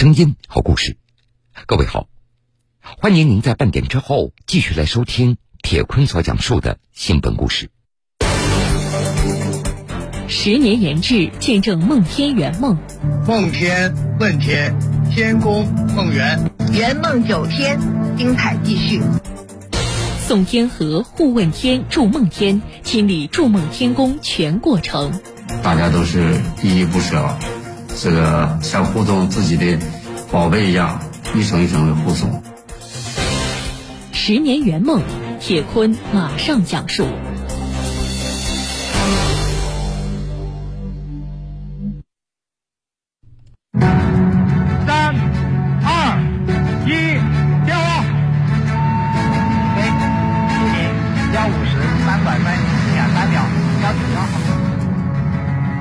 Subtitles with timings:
[0.00, 0.96] 声音，好故事。
[1.66, 2.08] 各位好，
[2.80, 7.68] 欢迎您在半点之后继续来收听铁坤所讲述的新闻故事。
[10.26, 12.78] 十年研制，见证梦天圆梦。
[13.28, 14.74] 梦天问天，
[15.10, 17.78] 天宫梦圆，圆梦九天，
[18.16, 19.02] 精彩继续。
[20.26, 25.20] 宋天河护问天筑梦天，亲历筑梦天宫全过程。
[25.62, 27.36] 大家都是依依不舍，
[28.02, 29.78] 这个像护送自己的
[30.32, 31.02] 宝贝一样，
[31.34, 32.42] 一层一层的护送。
[34.12, 35.02] 十年圆梦，
[35.38, 37.06] 铁坤马上讲述。
[44.86, 45.14] 三、
[45.84, 46.16] 二、
[46.86, 46.90] 一，
[47.66, 48.02] 掉了。
[49.76, 49.82] 飞，
[50.48, 50.74] 苏宁
[51.34, 51.76] 幺五十
[52.06, 53.42] 三百分一点三秒，
[53.82, 54.16] 幺九幺。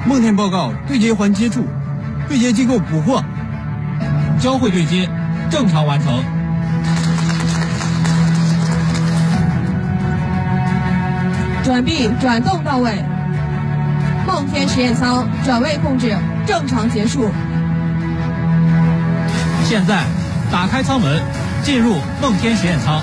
[0.06, 1.64] 梦天报告对接环接触，
[2.30, 3.24] 对接机构捕获，
[4.40, 5.10] 交会对接
[5.50, 6.24] 正常完成。
[11.64, 13.04] 转臂转动到位，
[14.28, 17.32] 梦天实验舱转位控制正常结束。
[19.64, 20.04] 现在
[20.52, 21.20] 打开舱门，
[21.64, 23.02] 进入梦天实验舱。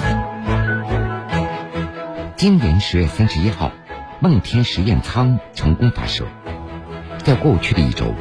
[2.37, 3.73] 今年十月三十一号，
[4.21, 6.25] 梦天实验舱成功发射。
[7.25, 8.15] 在过去的一周，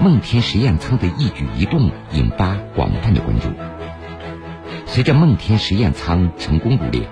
[0.00, 3.50] 梦天实验舱的一举一动引发广泛的关注。
[4.86, 7.02] 随着梦天实验舱成功入列，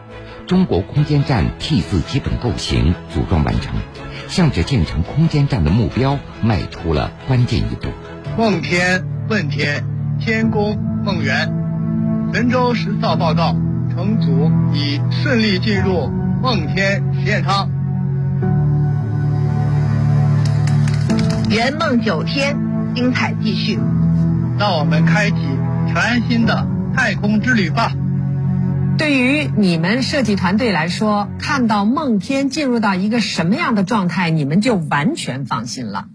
[0.47, 3.75] 中国空间站 T 四基本构型组装完成，
[4.29, 7.89] 向着建成空间站的目标迈出了关键一步。
[8.39, 9.85] 梦天问天，
[10.19, 11.53] 天宫梦圆，
[12.33, 13.55] 神舟十四号报告，
[13.91, 16.09] 乘组已顺利进入
[16.43, 17.69] 梦天实验舱。
[21.51, 22.57] 圆梦九天，
[22.99, 23.79] 精彩继续。
[24.59, 25.37] 让我们开启
[25.87, 27.93] 全新的太空之旅吧。
[28.99, 36.07] 对于你们设计团队来说，看到梦天进入到一个什么样的状态，你们就完全放心了。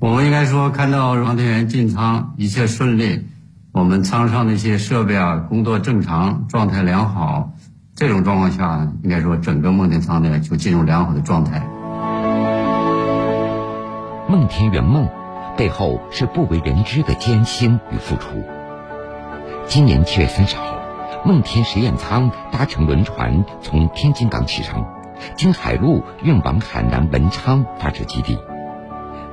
[0.00, 3.24] 我们应该说，看到航天员进舱一切顺利，
[3.70, 7.52] 我们舱上的一些设备啊工作正常，状态良好，
[7.94, 11.64] 这种状况下，应该说整个梦天舱呢就进入良好的状态。
[14.28, 15.08] 梦天圆梦
[15.58, 18.28] 背后是不为人知的艰辛与付出。
[19.66, 20.62] 今年七月三十号，
[21.24, 24.86] 梦天实验舱搭乘轮船从天津港启程，
[25.36, 28.38] 经海路运往海南文昌发射基地。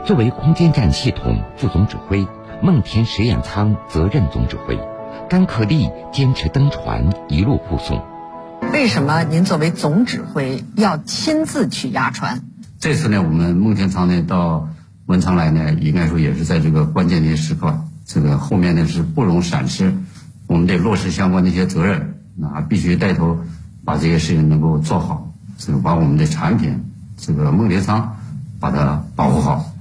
[0.04, 2.28] 作为空间站系统副总指挥，
[2.60, 4.80] 梦天实验舱责任总指挥
[5.30, 8.04] 甘克利坚持登船，一路护送。
[8.74, 12.42] 为什么您作为总指挥要亲自去压船？
[12.80, 14.70] 这次呢，我们梦天舱呢到
[15.06, 19.94] 文昌来呢，应该说也是在这个关键的时刻，这个后面呢是不容闪失，
[20.48, 23.46] 我们得落实相关的一些责任，那必须带头
[23.84, 26.86] 把这些事情能够做好，这个把我们的产品，
[27.18, 28.18] 这个梦蝶舱
[28.60, 29.72] 把它保护好。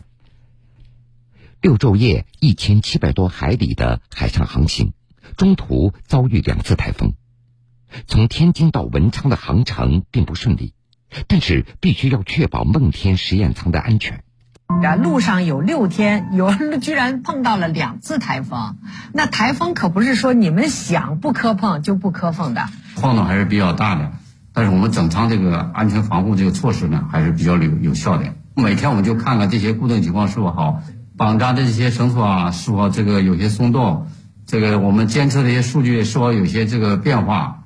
[1.62, 4.93] 六昼夜一千七百多海里的海上航行，
[5.39, 7.15] 中途遭遇两次台风，
[8.06, 10.75] 从天津到文昌的航程并不顺利，
[11.27, 14.24] 但是必须要确保梦天实验舱的安全。
[14.66, 18.76] 啊，路上有六天，有 居然碰到了两次台风。
[19.12, 22.66] 那台风可不是说你们想不磕碰就不磕碰的，
[22.97, 24.12] 晃动还是比较大的。
[24.52, 28.25] 但是我们整舱这个安全防护这个措施呢，还是比较有有效的。
[28.54, 30.82] 每天我们就看看这些固定情况是否好，
[31.16, 34.06] 绑扎的这些绳索啊是否这个有些松动，
[34.46, 37.64] 这个我们监测的一些数据是否有些这个变化。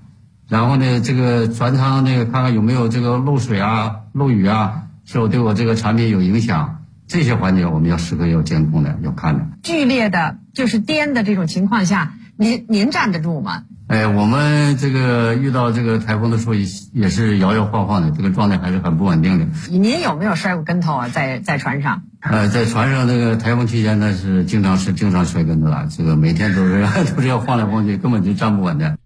[0.49, 6.78] 然后呢，这个船舱那个看看有没有这个漏水啊、漏雨啊，是否对我这个产品有影响。
[7.09, 9.47] 这些环节我们要时刻要监控的，要看的。
[9.63, 13.65] 剧烈的，就是颠的这种情况下，您您站得住吗？
[13.87, 19.47] 哎，我们这个遇到这个台风的时候也也是摇摇晃晃的，这个状态还是很不稳定的。
[19.71, 21.09] 您有没有摔过跟头啊？
[21.09, 22.03] 在在船上？
[22.21, 28.99] 呃，在船上那个台风期间呢，是经常是经常摔跟头的，这个每天都是 都是要晃来晃去，根本就站不稳的。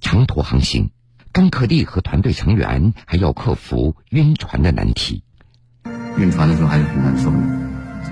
[0.00, 0.90] 长途航行，
[1.32, 5.22] 甘克利和团队成员还要克服晕船的难题。
[6.16, 7.36] 晕船的时候还是很难受的，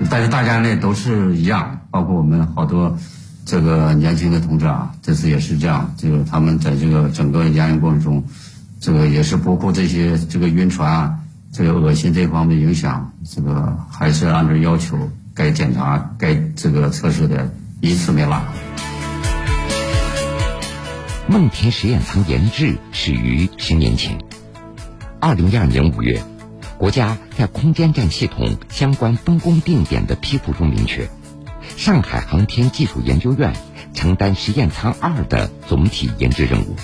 [0.09, 2.97] 但是大家呢都是一样，包括我们好多
[3.45, 8.23] 这个年轻的同志啊，这次也是这样，这个他们在这个整个研究过程中，
[8.79, 11.19] 这个也是不顾这些这个晕船啊、
[11.51, 14.97] 这个恶心这方面的影响，这个还是按照要求
[15.33, 17.51] 该检查、该这个测试的
[17.81, 18.41] 一次没落。
[21.27, 24.17] 梦天实验舱研制始于十年前，
[25.19, 26.21] 二零一二年五月。
[26.77, 31.09] 国家在空间站系统相关分工定点的批复中明确，
[31.75, 33.53] 上海航天技术研究院
[33.93, 36.75] 承担实验舱二的总体研制任务。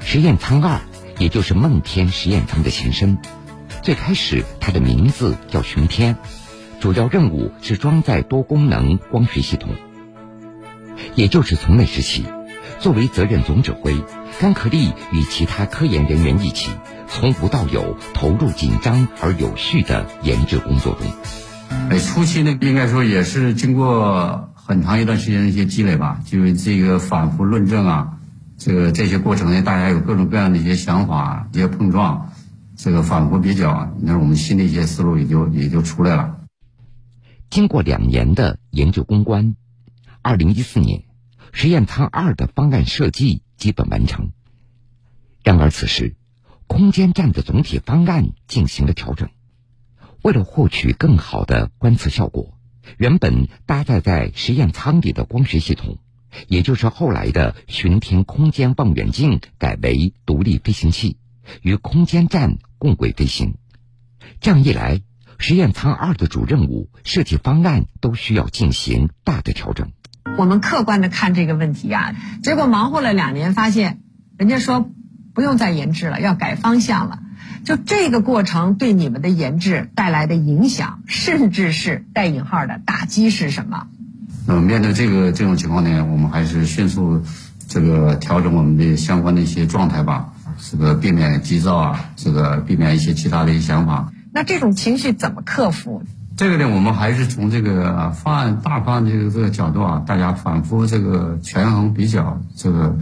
[0.00, 0.80] 实验舱二，
[1.18, 3.18] 也就是梦天实验舱的前身。
[3.82, 6.16] 最开始，它的名字叫巡天，
[6.80, 9.70] 主要任务是装载多功能光学系统。
[11.14, 12.24] 也就是从那时起，
[12.80, 13.96] 作为责任总指挥，
[14.40, 16.70] 甘克利与其他科研人员一起，
[17.08, 21.06] 从无到有投入紧张而有序的研制工作中。
[21.90, 28.18] 哎，初期呢，应该说也是经过很长一段时间的一些积累吧，就是这个反复论证啊，
[28.56, 32.30] 这个这些过程呢，大家有各种各样的一些想法、一些碰撞，
[32.76, 36.36] 这个反复比较，那我们新的一些思路也就也就出来了。
[37.50, 39.56] 经过两年的研究攻关，
[40.22, 41.02] 二零一四年，
[41.52, 44.30] 实验舱二的方案设计基本完成。
[45.42, 46.16] 然而此时，
[46.66, 49.30] 空间站的总体方案进行了调整。
[50.22, 52.58] 为了获取更好的观测效果，
[52.96, 55.98] 原本搭载在实验舱里的光学系统，
[56.48, 61.16] 也就是后来的巡天空间望远镜，改为独立飞行器，
[61.62, 63.54] 与空间站共轨飞行。
[64.40, 65.02] 这样一来，
[65.38, 69.92] 实验舱二的主任务设计方案都需要进行大的调整。
[70.36, 74.00] 我们客观的看这个问题啊，结果忙活了两年，发现
[74.36, 74.88] 人家说
[75.34, 77.20] 不用再研制了，要改方向了。
[77.64, 83.88] 就这个过程对你们的研制带来的影响，甚至是带引号的打击是什么？
[84.46, 87.22] 嗯，面对这个这种情况呢，我们还是迅速
[87.66, 90.32] 这个调整我们的相关的一些状态吧，
[90.70, 94.12] 这个避免急躁啊，这个避免一些其他的一些想法。
[94.32, 96.04] 那这种情绪怎么克服？
[96.38, 102.96] 这个呢，我们还是从这个方案大方案这个这个角度啊，大家反复这个权衡比较，这个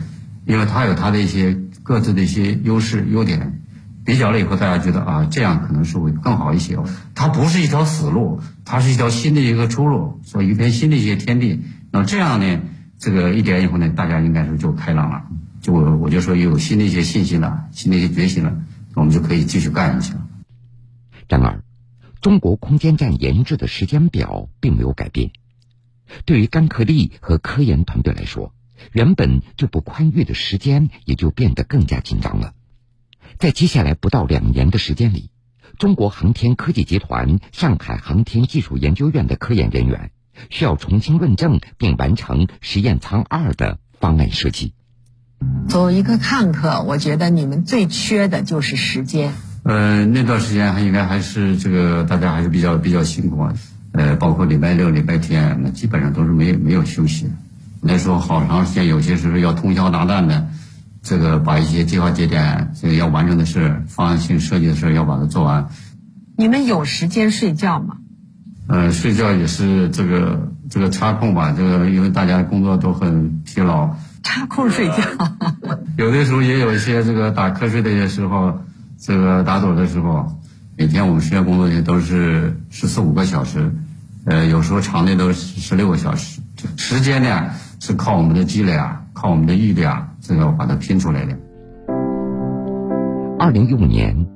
[0.47, 3.61] 因为它有它的一些各自的一些优势优点。
[4.07, 6.79] 比较了以后，大家觉得啊，这样可能是会更好一些。
[7.15, 11.63] 它不是一条死路，它是一条新的一个出路，说一片新的一些天地。
[11.91, 12.61] 那这样呢，
[12.99, 15.25] 这个一点以后呢，大家应该是就开朗了，
[15.61, 18.57] 就我就说有新的一些信心了，新的一些决心了，
[18.95, 20.21] 我们就可以继续干下去了。
[21.29, 21.61] 然而，
[22.21, 25.31] 中国空间站研制的时间表并没有改变。
[26.25, 28.53] 对于甘克利和科研团队来说，
[28.93, 32.55] 原本就不宽裕的时间也就变得更加紧张了。
[33.39, 35.31] 在接下来不到两年的时间里，
[35.79, 40.11] 中国航天科技集团上海航天技术研究院的科研人员
[40.49, 44.73] 需要重新论证并完成实验舱二的方案设计。
[45.69, 49.33] 作为一个看客，我觉得你们最缺的就是时间。
[49.67, 53.49] 呃，那段时间还应该还是这个大家还是比较比较辛苦，
[53.91, 57.29] 呃，包括礼拜六、礼拜天，那基本上都是没没有休息。
[57.81, 60.47] 那时候好长时间，有些时候要通宵达旦的。
[61.03, 65.69] 这个把一些计划节点，这个要完成的事、方案性设计的事要把它做完。
[66.37, 67.97] 你们有时间睡觉吗？
[68.69, 73.97] 呃，睡觉也是这个这个插空吧，这个因为大家工作都很疲劳。
[74.25, 74.97] 插空睡觉。
[75.97, 78.61] 有的时候也有一些这个打瞌睡的一些时候，
[78.99, 80.27] 这个打盹的时候。
[80.79, 83.73] 每天我们实验工作也都是十四五个小时，
[84.27, 86.43] 呃，有时候长的都是十六个小时。
[86.77, 87.51] 时间呢
[87.81, 90.13] 是靠我们的积累啊，靠我们的毅力啊。
[90.21, 91.35] 这个把它拼出来的。
[93.39, 94.27] 二零一五年，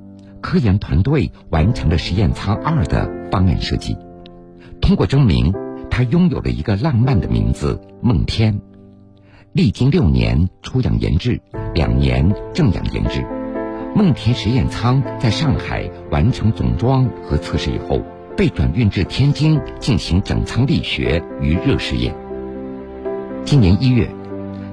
[0.41, 3.95] 科研团队完成了实验舱二的方案设计，
[4.81, 5.53] 通过证明，
[5.91, 8.59] 它拥有了一个浪漫的名字——梦天。
[9.53, 11.39] 历经六年出氧研制，
[11.75, 13.23] 两年正氧研制，
[13.95, 18.01] 梦田实验舱在上海完成总装和测试以后，
[18.37, 22.15] 被转运至天津进行整舱力学与热试验。
[23.45, 24.09] 今年一月。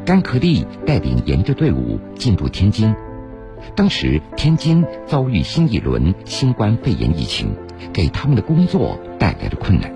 [0.07, 2.95] 甘克利带领研制队伍进驻天津，
[3.77, 7.55] 当时天津遭遇新一轮新冠肺炎疫情，
[7.93, 9.93] 给他们的工作带来了困难。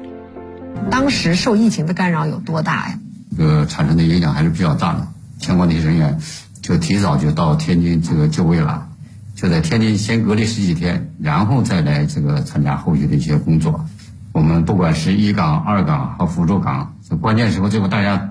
[0.91, 2.99] 当时受疫情的干扰有多大呀？
[3.38, 5.09] 这个产生的影响还是比较大的。
[5.38, 6.19] 相关的人员
[6.61, 8.91] 就提早就到天津这个就位了，
[9.42, 13.84] 就在天津先隔离十几天，然后再来这个参加后续的一些工作。
[14.30, 18.28] 我们不管是一岗、二岗和辅助岗，这关键时候，最后大家。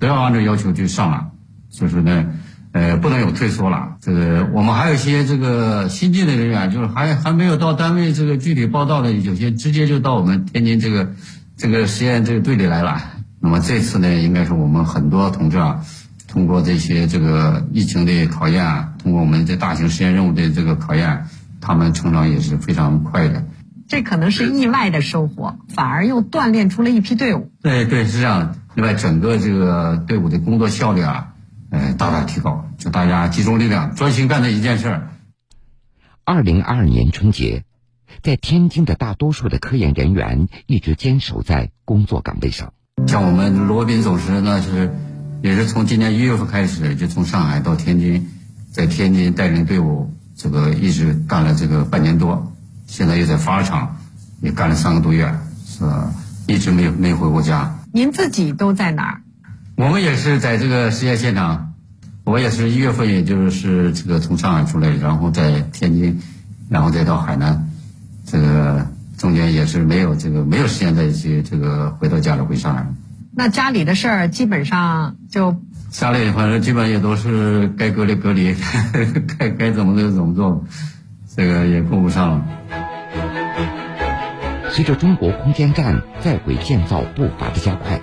[0.00, 1.26] 都要按照要求去上了，
[1.70, 2.24] 就是呢，
[2.72, 3.96] 呃，不能有退缩了。
[4.00, 11.12] 这个我们还有一些这个新进的人员，就是还还没有到单位这个具体报道的，有些直接就到我们天津这个
[11.58, 12.98] 这个实验这个队里来了。
[13.40, 15.84] 那么这次呢，应该是我们很多同志啊，
[16.30, 21.26] 通过这些这个疫情的考验，通过我们这大型实验任务的这个考验，
[21.60, 23.44] 他们成长也是非常快的。
[23.88, 27.50] 这可能是意外的收获，反而又锻炼出了一批队伍。
[27.60, 28.54] 对对，是这样。
[28.76, 31.34] 另外，整个这个队伍的工作效率啊，
[31.70, 35.08] 呃，大大提高，就大家集中力量，专心干这一件事儿。
[36.24, 37.64] 二零二二年春节，
[38.22, 42.72] 在天津的大多数的科研人员一直坚守在工作岗位上。
[43.08, 44.94] 像我们罗斌总师，那是
[45.42, 48.28] 也是从今年一月份开始，就从上海到天津，
[48.72, 52.52] 在天津带领队伍，这个一直干了这个半年多，
[52.86, 53.96] 现在又在发厂，
[54.42, 55.34] 也干了三个多月，
[55.66, 56.12] 是吧？
[56.46, 57.78] 一直没有没有回过家。
[57.92, 59.22] 您自己都在哪儿？
[59.76, 61.72] 我们也是在这个实验现场，
[62.24, 66.20] 我也是一月份，也就是这个从上海出来，然后在天津，
[66.68, 67.70] 然后再到海南，
[68.26, 72.86] 这个中间也是没有这个没有时间再去这个回到家里回上海。
[73.32, 75.56] 那家里的事儿基本上就
[75.90, 78.54] 家里反正基本也都是该隔离隔离，
[79.38, 80.64] 该该怎么就怎么做，
[81.36, 82.44] 这个也顾不上了。
[84.70, 88.00] 随着中国空间站在轨建造步伐的加快，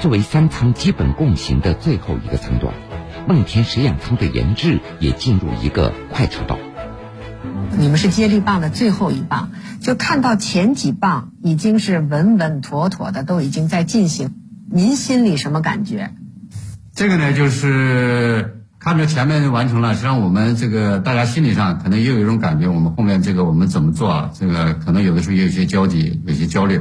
[0.00, 2.74] 作为三舱基本共型的最后一个舱段，
[3.28, 6.58] 梦天实验舱的研制也进入一个快车道。
[7.76, 14.34] 你们是接力棒的最后一棒，就看到前几棒已经是稳稳妥妥的，都已经在进行。
[14.72, 16.14] 您心里什么感觉？
[16.94, 24.30] 这个呢，就是看着前面完成了，实际上我们这个大家心理上可能也有一种感觉，我们后面这个我们怎么做啊？
[24.32, 26.80] 这个可能有的时候也有些焦急，有些焦虑。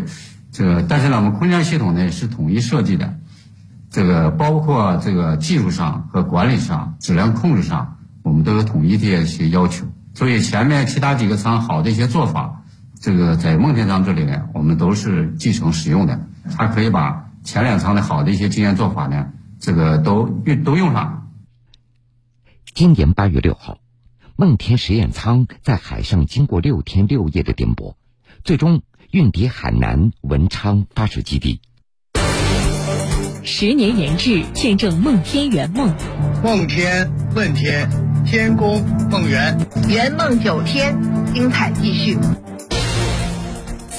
[0.52, 3.16] 这个但是呢，我们空间系统呢是统一设计的，
[3.90, 9.88] 这个包括这个技术上和管理上、质量控制上，我们都有统一的一些要求。
[10.14, 12.62] 所以前面其他几个舱好的一些做法，
[13.00, 16.20] 这个在梦天舱这里呢，我们都是继承使用的。
[16.56, 21.32] 它可以把前两舱的好的一些经验做法呢，这个都用都用上。
[22.76, 23.80] 今年八月六号，
[24.36, 27.96] 梦天实验舱在海上经过六天六夜的颠簸，
[28.44, 31.60] 最终运抵海南文昌发射基地。
[33.44, 35.92] 十年研制，见证梦天圆梦。
[36.44, 37.90] 梦天问天，
[38.28, 39.58] 天宫梦圆，
[39.90, 40.96] 圆梦九天，
[41.34, 42.16] 精彩继续。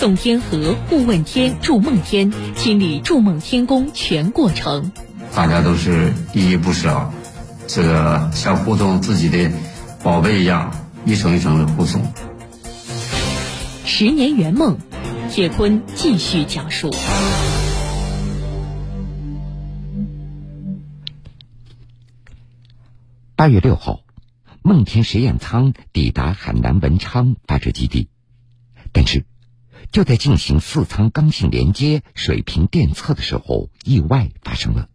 [0.00, 4.92] 宋天河、顾问天筑梦天，亲历筑梦天宫全过程。
[5.35, 7.12] 大家都是依依不舍，
[7.66, 9.52] 这个像护送自己的
[10.02, 12.00] 宝贝一样，一层一层的护送。
[13.85, 14.78] 十年圆梦，
[15.30, 16.90] 铁坤继续讲述。
[23.37, 24.00] 八月六号，
[24.62, 28.09] 梦天实验舱抵达海南文昌发射基地，
[28.92, 29.26] 但是
[29.93, 34.89] 就在进行四舱刚性连接水平电测的时候，意外发生了。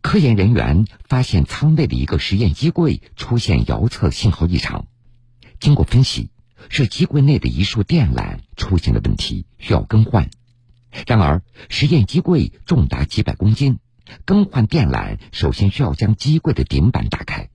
[0.00, 4.86] 科研人员发现舱内的一个实验机柜出现遥测信号异常，
[5.60, 6.30] 经过分析，
[6.70, 10.30] 是机柜内的一束电缆出现了问题，需要更换。
[11.06, 13.78] 然而，实验机柜重达几百公斤，
[14.24, 17.50] 更换电缆首先需要将机柜的顶板打开。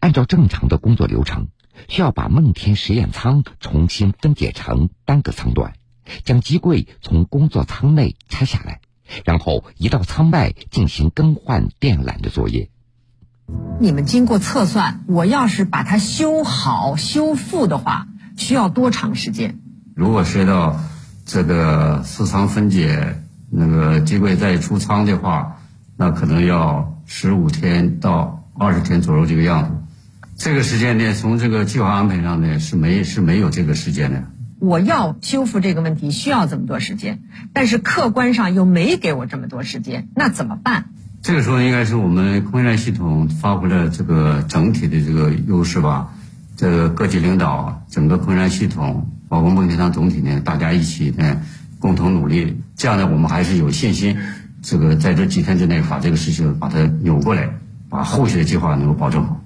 [0.00, 1.48] 按照正常的工作流程，
[1.86, 5.74] 需要把梦天实验舱重新分解成单个舱段，
[6.24, 8.80] 将机柜从工作舱内拆下来，
[9.24, 12.70] 然后移到舱外进行更换电缆的作业。
[13.80, 19.58] 你们经过测算，我要是把它修好、修复的话，需要多长时间？
[19.94, 20.78] 如果涉及到
[21.24, 25.62] 这个四舱分解，那个机柜再出舱的话，
[25.96, 29.77] 那可能要十五天到二十天左右这个样子。
[30.38, 34.22] 这个时间呢，从这个计划安排上呢是没是没有这个时间的。
[34.60, 40.90] 我要修复这个问题需要这么多时间，但是客观上又没给我这么多时间，那怎么办？
[41.22, 46.14] 这个时候应该是我们空间站系统发挥了这个整体的这个优势吧。
[46.56, 51.42] 这个各级领导、整个空间站系统，包括孟天堂总体呢，大家一起呢
[51.80, 54.16] 共同努力，这样呢我们还是有信心，
[54.62, 57.50] 这个在这几天之内把这个事情把它扭过来，
[57.88, 59.40] 把后续的计划能够保证好。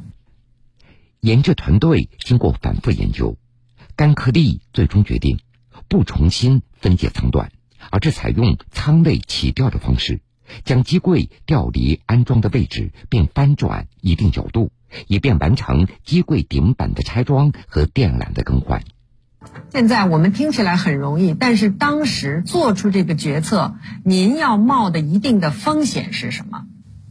[1.23, 3.37] 研制团队经过反复研究，
[3.95, 5.39] 干颗粒最终决定
[5.87, 7.53] 不重新分解舱段，
[7.93, 10.21] 而是采用舱内起吊的方式，
[10.65, 14.73] 将机柜调离安装的位置，并翻转一定角度，
[15.07, 18.83] 以便完成机柜顶板的拆装和电缆的更换。
[19.71, 26.65] 现在我们听起来很容易，但是当时做出这个决策，您要冒的一定的风险是什么？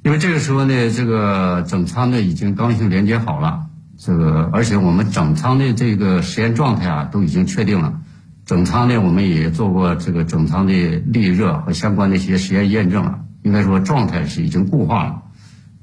[0.04, 3.68] 因为这个时候呢，这个整舱呢已经刚性连接好了。
[4.04, 8.00] 这个，而且我们整舱的这个实验状态啊，都已经确定了。
[8.48, 10.74] 整舱呢，我们也做过这个整舱的
[11.06, 13.20] 利热和相关的一些实验验证了。
[13.44, 15.22] 应该说，状态是已经固化了。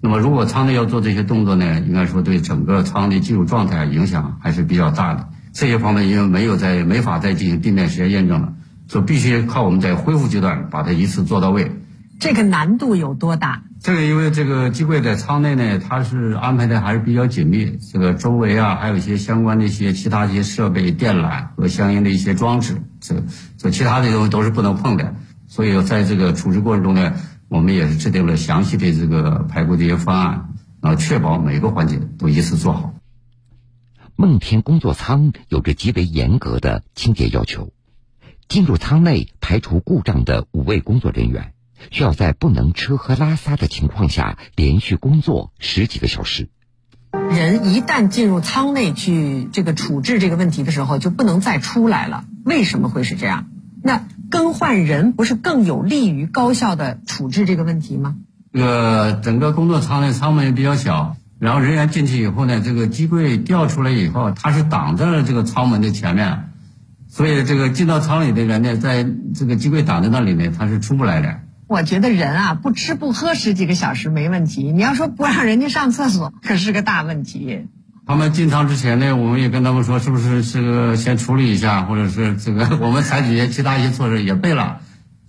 [0.00, 5.28] 那么，如果舱内要做这些动作呢，应该说对整个舱的技术状态影响还是比较大的。
[5.52, 8.54] 这些方面因为没有在没法再进行地面实验验证了，
[8.88, 11.70] 所以必须靠我们在恢复阶段把它一次做到位。
[12.18, 13.62] 这个难度有多大？
[13.80, 17.78] 这个因为这个机柜在舱内呢，它是安排的还是比较紧密。
[17.92, 23.22] 这个周围啊，还有一些相关的一些其他一些设备、电缆和相应的一些装置，这
[23.56, 25.14] 这其他的东西都是不能碰的。
[25.46, 27.14] 所以在这个处置过程中呢，
[27.48, 30.48] 我们也是制定了详细的这个排污这些方案，
[30.82, 32.94] 然后确保每个环节都一次做好。
[34.16, 37.72] 梦天工作舱有着极为严格的清洁要求，
[38.48, 41.52] 进入舱内排除故障的五位工作人员
[41.90, 46.48] 需要在不能吃喝拉撒的情况下连续工作十几个小时。
[47.30, 52.24] 人一旦进入舱内去这个处置这个问题的时候，就不能再出来了。
[52.44, 53.46] 为什么会是这样？
[53.82, 58.16] 那更换人不是更有利于高效的处置这个问题吗？
[58.52, 66.50] 这个整个工作舱内舱门也比较小，然后人员进去以后呢，这个机柜调出来以后，它是挡在了这个舱门的前面，
[67.08, 71.40] 所以这个进到舱里的人呢，在这个机柜挡在那里呢，他是出不来的。
[71.68, 77.66] 我觉得人啊，不吃不喝十几个小时没问题，你要说不让人家上厕所， 可是个大问题。
[78.06, 84.78] 他们进仓之前呢，我们也跟他们说，是不是这个先处理一下，或者是这个 我们采取一些其他一些措施也备了。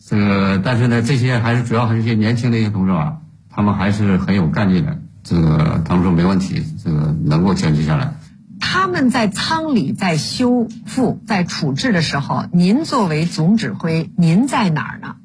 [0.08, 3.18] 这个但是呢，这些还是主要还是一些年轻的一些同志啊，
[3.50, 4.98] 他们还是很有干劲的。
[5.24, 8.14] 这个他们说没问题，这个能够坚持下来。
[8.62, 15.16] 他们在仓里在修复在处置的时候，您作为总指挥，您在哪儿呢？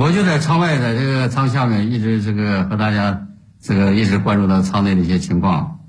[0.00, 3.28] 我就在舱外，在这个舱下面，一直这个和大家
[3.60, 5.80] 这个一直关注到舱内的一些情况，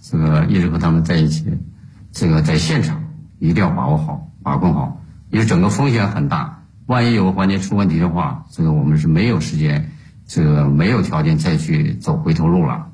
[0.00, 1.44] 这个一直和他们在一起，
[2.10, 9.92] 这个在现场一定要把握好、把控好，因为整个风险很大，万一有个环节出问题的话，这个我们是没有时间，
[10.26, 12.92] 这个没有条件再去走回头路了。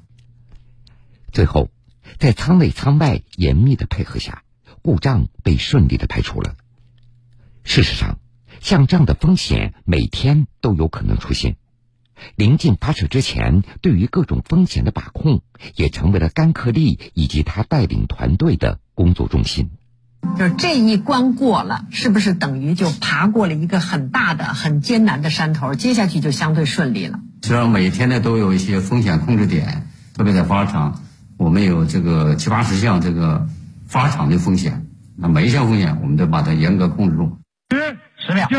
[1.30, 1.70] 最后，
[2.18, 4.42] 在舱内舱外严密的配合下，
[4.82, 6.56] 故障被顺利的排除了。
[7.62, 8.18] 事实上。
[8.64, 11.56] 像这样的风险每天都有可能出现，
[12.34, 15.42] 临近发射之前，对于各种风险的把控
[15.76, 19.68] 也成为了甘克利以及他带领团队的工作重心。
[20.38, 25.74] 就是这一关过了，是不是等于就爬过了一个很大的、很艰难的山头？
[25.74, 27.20] 接下去就相对顺利了。
[27.42, 31.02] 实际上，每天呢都有一些风险控制点，特别在发射场，
[31.36, 33.46] 我们有这个七八十项这个
[33.86, 34.86] 发射场的风险，
[35.18, 37.36] 那每一项风险我们都把它严格控制住。
[38.26, 38.56] 十秒，九、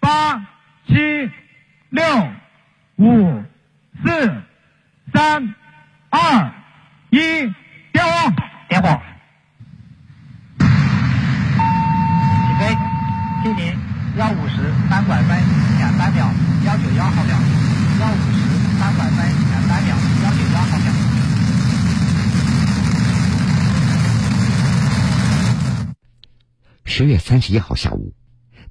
[0.00, 0.38] 八、
[0.86, 1.30] 七、
[1.90, 2.02] 六、
[2.96, 3.44] 五、
[4.02, 4.42] 四、
[5.12, 5.54] 三、
[6.08, 6.50] 二、
[7.10, 7.18] 一，
[7.92, 8.32] 点火，
[8.70, 8.88] 点火，
[12.46, 12.74] 起飞，
[13.42, 13.76] 吉林
[14.16, 15.36] 幺五十三拐分
[15.76, 16.26] 两三秒，
[16.64, 17.36] 幺九幺号秒，
[18.00, 18.40] 幺五十
[18.78, 19.16] 三拐分
[19.50, 20.88] 两三秒，幺九幺毫秒。
[26.86, 28.14] 十月三十一号下午。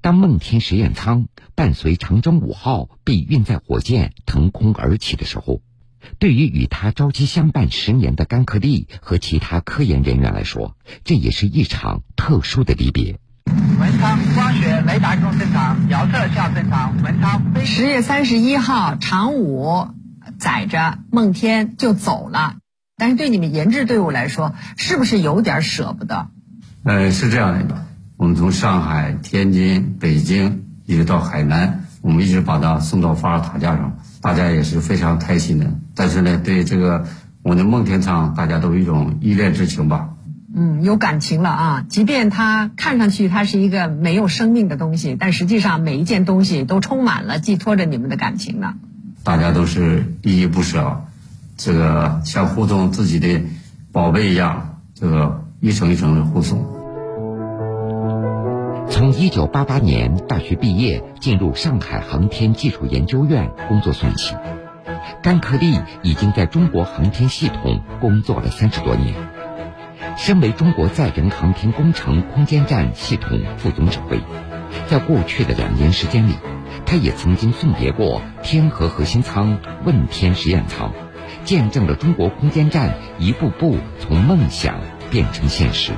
[0.00, 5.60] 当梦天实验舱伴随长征五号 B 运载火箭腾空而起的时候，
[6.18, 13.18] 对于与他朝夕相伴十年的甘克利和其他科研人员来说，这也是一场特殊的离别。
[13.80, 17.02] 文昌光学雷达功正常，遥测效正常。
[17.02, 19.88] 文昌十月三十一号长五
[20.38, 22.56] 载着梦天就走了，
[22.96, 26.28] 但是对你们研制队伍来说，是不是有点舍不得？
[26.84, 27.87] 呃，是这样的。
[28.18, 35.70] 我们从上海、天津、北京一直到海南，我们一直把它送到发射塔架上，大家也是非常开心的。
[35.94, 37.06] 但是呢，对这个
[37.42, 40.08] 我的梦天舱，大家都有一种依恋之情吧。
[40.52, 41.84] 嗯，有感情了啊！
[41.88, 48.74] 即便它看上去它是一个没有生命的东西，但实际上每一件东西都充满了寄托着你们的感情呢。
[49.22, 51.04] 大家都是依依不舍，
[51.56, 53.42] 这个像护送自己的
[53.92, 56.77] 宝贝一样，这个一层一层的护送。
[58.98, 64.34] 从一九八八年大学毕业进入上海航天技术研究院工作算起，
[65.22, 69.14] 甘克利已经在中国航天系统工作了三十多年。
[70.16, 74.18] 身为中国载人航天工程空间站系统副总指挥，
[74.88, 76.34] 在过去的两年时间里，
[76.84, 80.92] 他也曾经送别过天河核心舱、问天实验舱，
[81.44, 85.92] 见证了中国空间站一步步从梦想变成现实。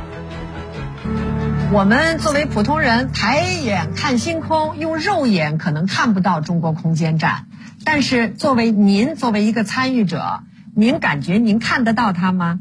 [1.72, 7.46] 我们作为普通人，抬眼看星空，用肉眼可能看不到中国空间站。
[7.84, 10.40] 但是作为您，作为一个参与者，
[10.74, 12.58] 您感觉您看得到它吗？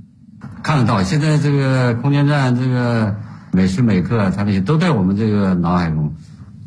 [0.62, 1.02] 看得到。
[1.02, 3.16] 现在这个空间站，这个
[3.52, 6.14] 每时每刻，它那些都在我们这个脑海中。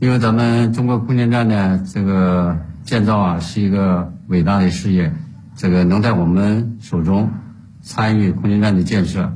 [0.00, 5.14] 因为咱们中国空间站呢，这个建造啊，是一个伟大的事业。
[5.54, 7.30] 这个能在我们手中
[7.82, 9.32] 参与空间站的建设，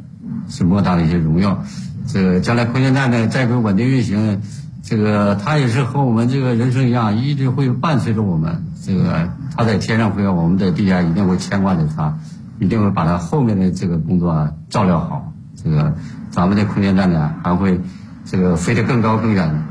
[0.48, 1.62] 是莫大的一些荣耀。
[2.06, 4.42] 这个将来空间站的在轨稳定运行，
[4.82, 8.64] 这个它也是和我们这个人生一样，一直会伴随着我们。
[8.84, 12.18] 这个它在天上飞，我们在地下一定会牵挂着它，
[12.60, 15.32] 一定会把它后面的这个工作照料好。
[15.62, 15.94] 这个
[16.30, 17.80] 咱们的空间站呢，还会
[18.24, 19.64] 这个飞得更高更远。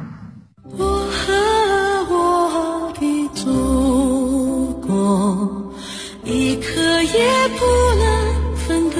[0.77, 1.33] 我和
[2.09, 5.71] 我的祖国，
[6.25, 6.63] 一刻
[7.03, 7.65] 也不
[7.99, 8.05] 能
[8.57, 8.99] 分割。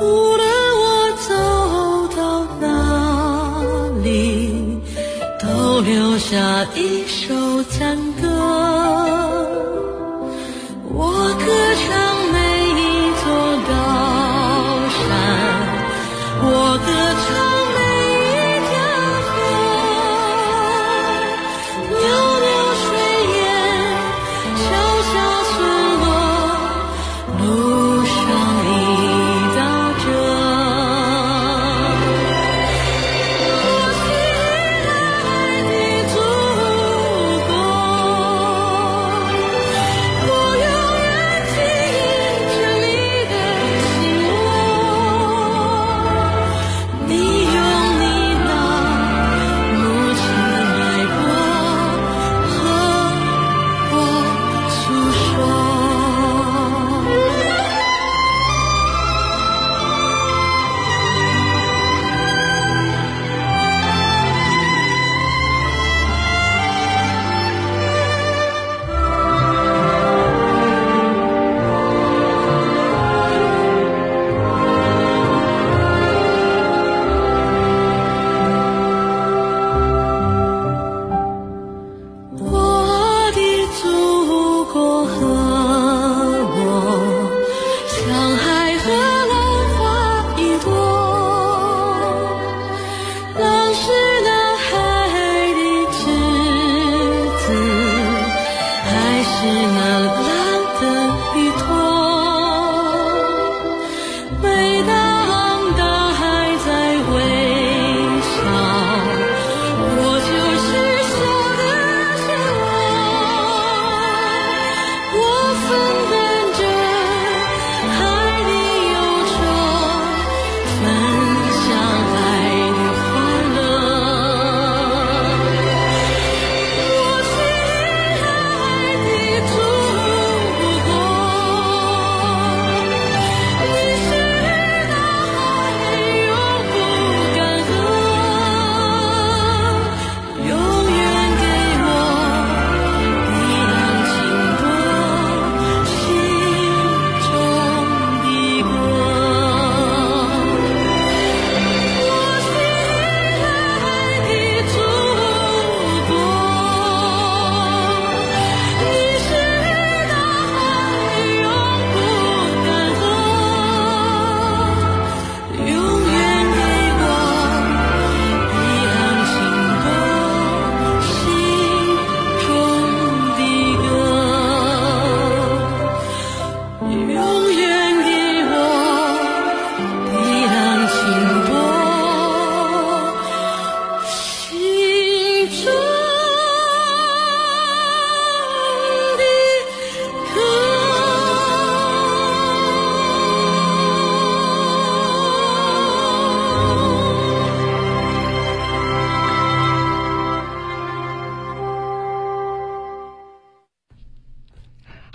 [0.00, 0.02] 无
[0.36, 0.43] 论
[6.36, 8.83] 那一首赞歌。